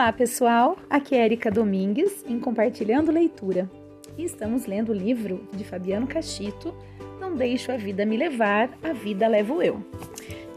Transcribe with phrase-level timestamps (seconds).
[0.00, 0.78] Olá, pessoal!
[0.88, 3.70] Aqui é Erika Domingues em Compartilhando Leitura.
[4.16, 6.74] E estamos lendo o livro de Fabiano Cachito,
[7.20, 9.84] Não Deixo a Vida Me Levar, A Vida Levo Eu.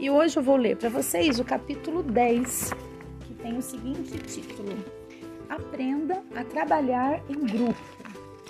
[0.00, 2.72] E hoje eu vou ler para vocês o capítulo 10,
[3.20, 4.78] que tem o seguinte título:
[5.50, 7.78] Aprenda a trabalhar em grupo.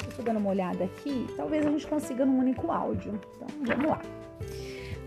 [0.08, 3.20] Estou dando uma olhada aqui, talvez a gente consiga num único áudio.
[3.34, 4.00] Então vamos lá.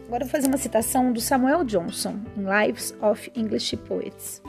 [0.06, 4.42] Agora eu vou fazer uma citação do Samuel Johnson em Lives of English Poets.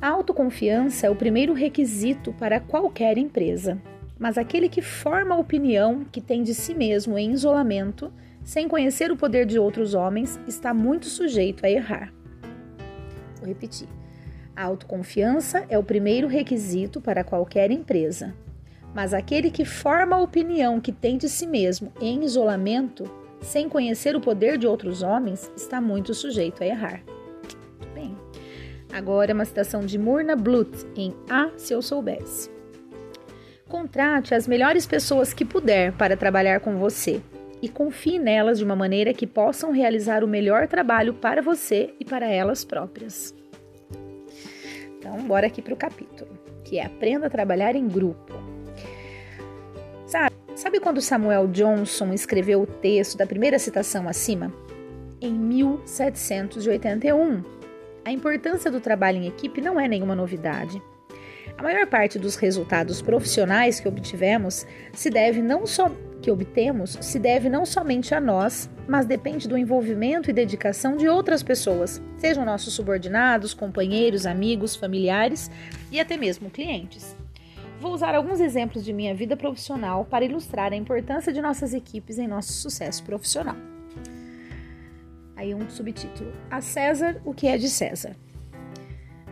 [0.00, 3.80] A autoconfiança é o primeiro requisito para qualquer empresa,
[4.18, 8.12] mas aquele que forma a opinião que tem de si mesmo em isolamento,
[8.42, 12.12] sem conhecer o poder de outros homens, está muito sujeito a errar.
[13.38, 13.88] Vou repetir.
[14.54, 18.34] A autoconfiança é o primeiro requisito para qualquer empresa,
[18.92, 23.04] mas aquele que forma a opinião que tem de si mesmo em isolamento,
[23.40, 27.02] sem conhecer o poder de outros homens, está muito sujeito a errar.
[28.92, 32.50] Agora uma citação de Murna Blut em Ah, se eu soubesse.
[33.66, 37.22] Contrate as melhores pessoas que puder para trabalhar com você
[37.62, 42.04] e confie nelas de uma maneira que possam realizar o melhor trabalho para você e
[42.04, 43.34] para elas próprias.
[44.98, 46.30] Então, bora aqui para o capítulo,
[46.62, 48.34] que é Aprenda a trabalhar em grupo.
[50.06, 54.52] Sabe, sabe quando Samuel Johnson escreveu o texto da primeira citação acima?
[55.18, 57.61] Em 1781
[58.04, 60.82] a importância do trabalho em equipe não é nenhuma novidade.
[61.56, 67.18] A maior parte dos resultados profissionais que obtivemos se deve não só que obtemos se
[67.18, 72.44] deve não somente a nós, mas depende do envolvimento e dedicação de outras pessoas, sejam
[72.44, 75.50] nossos subordinados, companheiros, amigos, familiares
[75.90, 77.16] e até mesmo clientes.
[77.80, 82.18] Vou usar alguns exemplos de minha vida profissional para ilustrar a importância de nossas equipes
[82.18, 83.71] em nosso sucesso profissional.
[85.42, 88.14] Aí um subtítulo: A César o que é de César.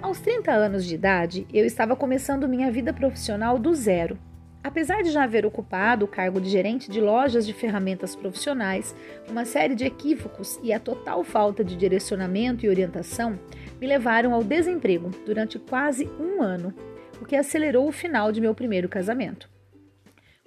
[0.03, 4.19] Aos 30 anos de idade, eu estava começando minha vida profissional do zero.
[4.61, 8.93] Apesar de já haver ocupado o cargo de gerente de lojas de ferramentas profissionais,
[9.29, 13.39] uma série de equívocos e a total falta de direcionamento e orientação
[13.81, 16.75] me levaram ao desemprego durante quase um ano,
[17.23, 19.49] o que acelerou o final de meu primeiro casamento.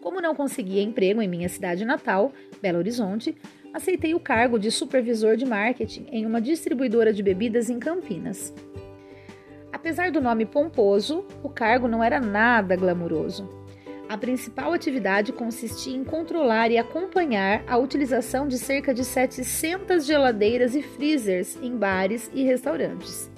[0.04, 3.34] Como não conseguia emprego em minha cidade natal, Belo Horizonte,
[3.74, 8.54] aceitei o cargo de supervisor de marketing em uma distribuidora de bebidas em Campinas.
[9.72, 13.48] Apesar do nome pomposo, o cargo não era nada glamuroso.
[14.10, 20.76] A principal atividade consistia em controlar e acompanhar a utilização de cerca de 700 geladeiras
[20.76, 23.32] e freezers em bares e restaurantes.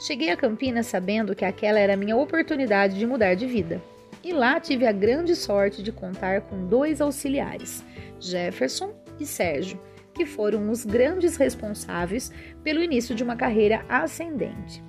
[0.00, 3.82] Cheguei a Campinas sabendo que aquela era a minha oportunidade de mudar de vida.
[4.24, 7.84] E lá tive a grande sorte de contar com dois auxiliares,
[8.18, 9.78] Jefferson e Sérgio,
[10.14, 14.82] que foram os grandes responsáveis pelo início de uma carreira ascendente.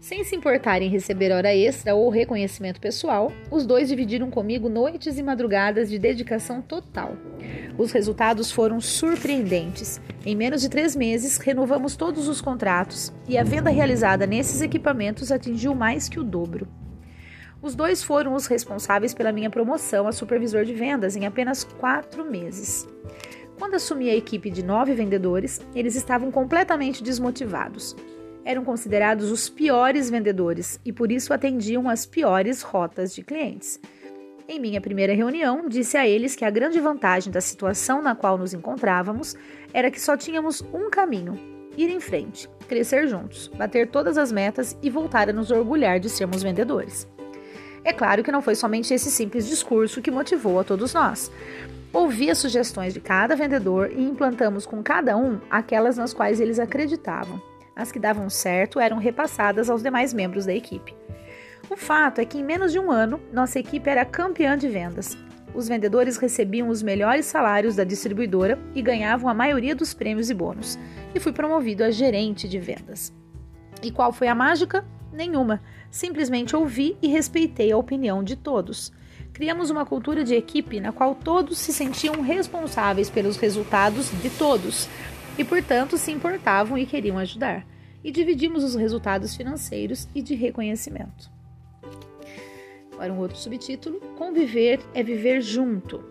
[0.00, 5.18] Sem se importar em receber hora extra ou reconhecimento pessoal, os dois dividiram comigo noites
[5.18, 7.16] e madrugadas de dedicação total.
[7.76, 10.00] Os resultados foram surpreendentes.
[10.26, 15.30] Em menos de três meses, renovamos todos os contratos e a venda realizada nesses equipamentos
[15.30, 16.66] atingiu mais que o dobro.
[17.60, 22.24] Os dois foram os responsáveis pela minha promoção a supervisor de vendas em apenas quatro
[22.24, 22.86] meses.
[23.58, 27.96] Quando assumi a equipe de nove vendedores, eles estavam completamente desmotivados.
[28.44, 33.80] Eram considerados os piores vendedores e por isso atendiam as piores rotas de clientes.
[34.48, 38.38] Em minha primeira reunião, disse a eles que a grande vantagem da situação na qual
[38.38, 39.36] nos encontrávamos
[39.74, 41.38] era que só tínhamos um caminho:
[41.76, 46.08] ir em frente, crescer juntos, bater todas as metas e voltar a nos orgulhar de
[46.08, 47.06] sermos vendedores.
[47.88, 51.32] É claro que não foi somente esse simples discurso que motivou a todos nós.
[51.90, 56.58] Ouvi as sugestões de cada vendedor e implantamos com cada um aquelas nas quais eles
[56.58, 57.40] acreditavam.
[57.74, 60.94] As que davam certo eram repassadas aos demais membros da equipe.
[61.70, 65.16] O fato é que em menos de um ano, nossa equipe era campeã de vendas.
[65.54, 70.34] Os vendedores recebiam os melhores salários da distribuidora e ganhavam a maioria dos prêmios e
[70.34, 70.78] bônus.
[71.14, 73.10] E fui promovido a gerente de vendas.
[73.82, 74.84] E qual foi a mágica?
[75.12, 75.62] Nenhuma.
[75.90, 78.92] Simplesmente ouvi e respeitei a opinião de todos
[79.38, 84.88] criamos uma cultura de equipe na qual todos se sentiam responsáveis pelos resultados de todos
[85.38, 87.64] e, portanto, se importavam e queriam ajudar.
[88.02, 91.30] E dividimos os resultados financeiros e de reconhecimento.
[92.92, 96.02] Agora, um outro subtítulo: Conviver é viver junto.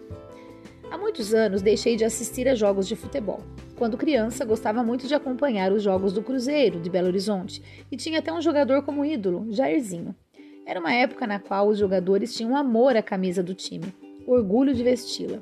[0.90, 3.44] Há muitos anos deixei de assistir a jogos de futebol.
[3.78, 8.18] Quando criança, gostava muito de acompanhar os jogos do Cruzeiro de Belo Horizonte e tinha
[8.18, 10.16] até um jogador como ídolo, Jairzinho.
[10.66, 13.94] Era uma época na qual os jogadores tinham amor à camisa do time,
[14.26, 15.38] orgulho de vesti-la.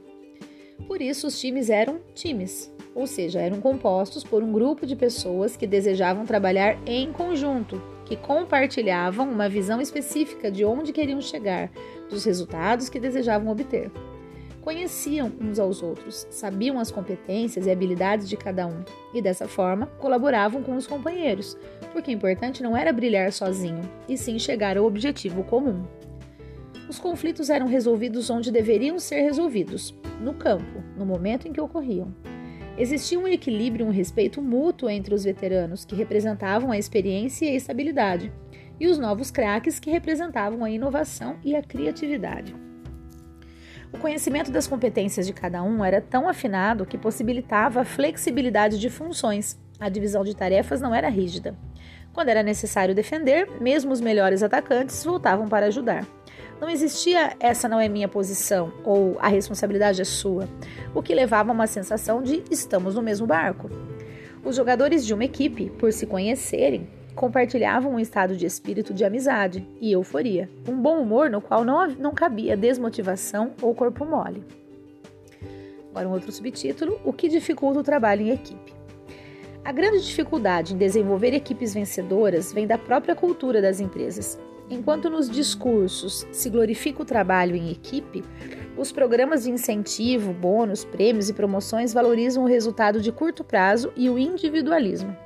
[0.85, 5.55] Por isso, os times eram times, ou seja, eram compostos por um grupo de pessoas
[5.55, 11.71] que desejavam trabalhar em conjunto, que compartilhavam uma visão específica de onde queriam chegar,
[12.09, 13.89] dos resultados que desejavam obter.
[14.65, 18.83] Conheciam uns aos outros, sabiam as competências e habilidades de cada um
[19.13, 21.55] e, dessa forma, colaboravam com os companheiros,
[21.93, 25.83] porque o importante não era brilhar sozinho, e sim chegar ao objetivo comum.
[26.89, 32.11] Os conflitos eram resolvidos onde deveriam ser resolvidos, no campo, no momento em que ocorriam.
[32.75, 37.49] Existia um equilíbrio e um respeito mútuo entre os veteranos, que representavam a experiência e
[37.49, 38.33] a estabilidade,
[38.79, 42.64] e os novos craques, que representavam a inovação e a criatividade.
[43.95, 48.89] O conhecimento das competências de cada um era tão afinado que possibilitava a flexibilidade de
[48.89, 49.57] funções.
[49.79, 51.55] A divisão de tarefas não era rígida.
[52.11, 56.05] Quando era necessário defender, mesmo os melhores atacantes voltavam para ajudar.
[56.59, 60.49] Não existia essa não é minha posição ou a responsabilidade é sua,
[60.93, 63.69] o que levava a uma sensação de estamos no mesmo barco.
[64.43, 69.67] Os jogadores de uma equipe, por se conhecerem, compartilhavam um estado de espírito de amizade
[69.79, 74.43] e euforia, um bom humor no qual não, não cabia desmotivação ou corpo mole.
[75.89, 78.73] Agora, um outro subtítulo: O que dificulta o trabalho em equipe?
[79.63, 84.37] A grande dificuldade em desenvolver equipes vencedoras vem da própria cultura das empresas.
[84.69, 88.23] Enquanto nos discursos se glorifica o trabalho em equipe,
[88.77, 94.09] os programas de incentivo, bônus, prêmios e promoções valorizam o resultado de curto prazo e
[94.09, 95.24] o individualismo.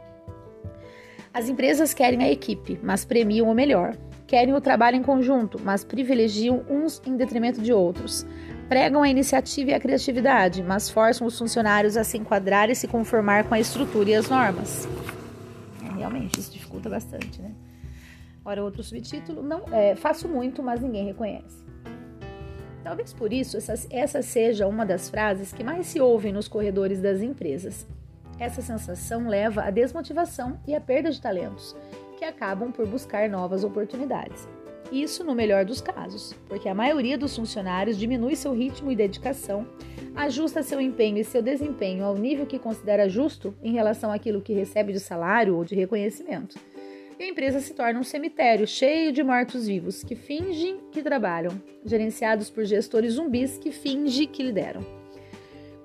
[1.33, 3.95] As empresas querem a equipe, mas premiam o melhor.
[4.25, 8.25] Querem o trabalho em conjunto, mas privilegiam uns em detrimento de outros.
[8.67, 12.87] Pregam a iniciativa e a criatividade, mas forçam os funcionários a se enquadrar e se
[12.87, 14.87] conformar com a estrutura e as normas.
[15.97, 17.51] Realmente, isso dificulta bastante, né?
[18.43, 21.63] Ora, outro subtítulo: não, é, faço muito, mas ninguém reconhece.
[22.83, 26.99] Talvez por isso essa, essa seja uma das frases que mais se ouvem nos corredores
[27.01, 27.85] das empresas.
[28.39, 31.75] Essa sensação leva à desmotivação e à perda de talentos,
[32.17, 34.47] que acabam por buscar novas oportunidades.
[34.91, 39.67] Isso no melhor dos casos, porque a maioria dos funcionários diminui seu ritmo e dedicação,
[40.15, 44.53] ajusta seu empenho e seu desempenho ao nível que considera justo em relação àquilo que
[44.53, 46.57] recebe de salário ou de reconhecimento.
[47.19, 52.49] E a empresa se torna um cemitério cheio de mortos-vivos que fingem que trabalham, gerenciados
[52.49, 54.98] por gestores zumbis que fingem que lideram.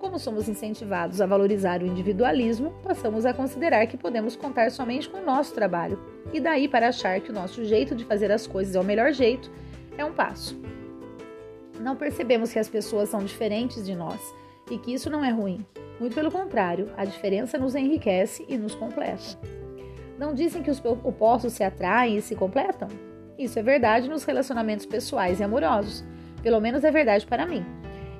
[0.04, 5.16] Como somos incentivados a valorizar o individualismo, passamos a considerar que podemos contar somente com
[5.16, 5.98] o nosso trabalho,
[6.30, 9.12] e daí para achar que o nosso jeito de fazer as coisas é o melhor
[9.14, 9.50] jeito,
[9.96, 10.60] é um passo.
[11.80, 14.20] Não percebemos que as pessoas são diferentes de nós
[14.70, 15.64] e que isso não é ruim.
[15.98, 19.38] Muito pelo contrário, a diferença nos enriquece e nos completa.
[20.18, 22.88] Não dizem que os opostos se atraem e se completam?
[23.38, 26.04] Isso é verdade nos relacionamentos pessoais e amorosos.
[26.42, 27.64] Pelo menos é verdade para mim.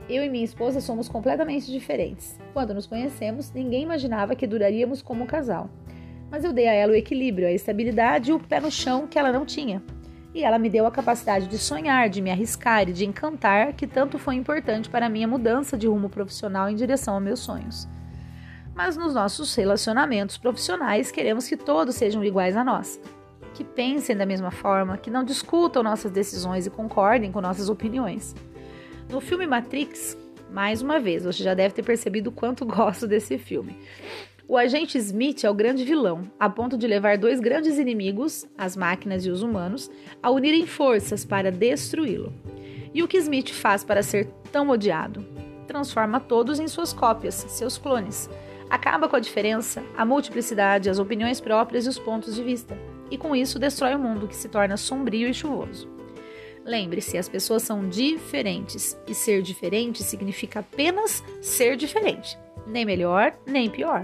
[0.09, 2.39] Eu e minha esposa somos completamente diferentes.
[2.53, 5.71] Quando nos conhecemos, ninguém imaginava que duraríamos como casal.
[6.31, 9.19] Mas eu dei a ela o equilíbrio, a estabilidade e o pé no chão que
[9.19, 9.83] ela não tinha.
[10.35, 13.87] E ela me deu a capacidade de sonhar, de me arriscar e de encantar, que
[13.87, 17.89] tanto foi importante para a minha mudança de rumo profissional em direção aos meus sonhos.
[18.75, 23.01] Mas nos nossos relacionamentos profissionais, queremos que todos sejam iguais a nós,
[23.55, 28.35] que pensem da mesma forma, que não discutam nossas decisões e concordem com nossas opiniões.
[29.09, 30.17] No filme Matrix,
[30.51, 33.77] mais uma vez, você já deve ter percebido o quanto gosto desse filme.
[34.47, 38.77] O agente Smith é o grande vilão, a ponto de levar dois grandes inimigos, as
[38.77, 39.91] máquinas e os humanos,
[40.23, 42.32] a unirem forças para destruí-lo.
[42.93, 45.27] E o que Smith faz para ser tão odiado?
[45.67, 48.29] Transforma todos em suas cópias, seus clones.
[48.69, 52.77] Acaba com a diferença, a multiplicidade, as opiniões próprias e os pontos de vista.
[53.11, 55.94] E com isso destrói o mundo, que se torna sombrio e chuvoso.
[56.65, 63.69] Lembre-se, as pessoas são diferentes e ser diferente significa apenas ser diferente, nem melhor nem
[63.69, 64.03] pior.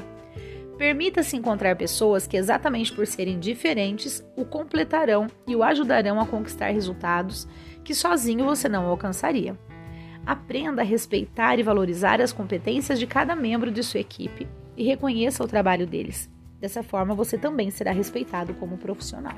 [0.77, 6.71] Permita-se encontrar pessoas que, exatamente por serem diferentes, o completarão e o ajudarão a conquistar
[6.71, 7.47] resultados
[7.85, 9.59] que sozinho você não alcançaria.
[10.25, 15.43] Aprenda a respeitar e valorizar as competências de cada membro de sua equipe e reconheça
[15.45, 16.31] o trabalho deles.
[16.59, 19.37] Dessa forma, você também será respeitado como profissional.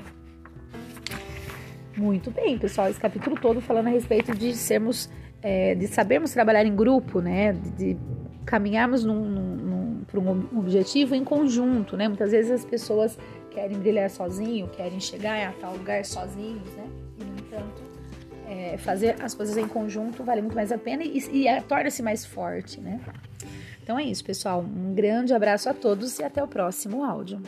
[2.03, 5.09] Muito bem, pessoal, esse capítulo todo falando a respeito de sermos,
[5.41, 7.53] é, de sabermos trabalhar em grupo, né?
[7.53, 7.97] De, de
[8.45, 12.09] caminharmos num, num, para um objetivo em conjunto, né?
[12.09, 13.17] Muitas vezes as pessoas
[13.51, 16.89] querem brilhar sozinho, querem chegar a tal lugar sozinhos, né?
[17.21, 17.81] E, no entanto,
[18.49, 22.03] é, fazer as coisas em conjunto vale muito mais a pena e, e, e torna-se
[22.03, 22.99] mais forte, né?
[23.81, 24.59] Então é isso, pessoal.
[24.59, 27.41] Um grande abraço a todos e até o próximo áudio.